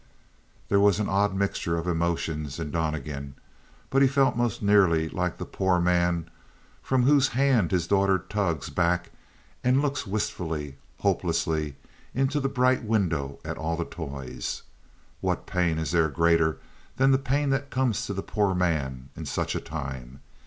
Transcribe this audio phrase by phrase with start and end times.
[0.67, 3.35] There was an odd mixture of emotions in Donnegan;
[3.91, 6.27] but he felt most nearly like the poor man
[6.81, 9.11] from whose hand his daughter tugs back
[9.63, 11.75] and looks wistfully, hopelessly,
[12.15, 14.63] into the bright window at all the toys.
[15.19, 16.57] What pain is there greater
[16.97, 20.21] than the pain that comes to the poor man in such a time?